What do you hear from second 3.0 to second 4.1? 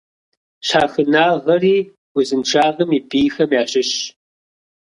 бийхэм ящыщщ.